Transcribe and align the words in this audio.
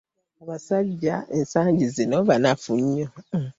Abasajja 0.41 1.15
ensangi 1.37 1.85
zino 1.95 2.17
banafu 2.27 2.73
nnyo. 2.81 3.07